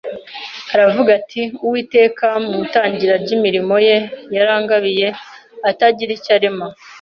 [0.75, 3.95] Aravuga ati: “Uwiteka mu itangira ry’imirimo ye
[4.35, 5.07] yarangabiye,
[5.69, 6.65] ataragira icyo arema.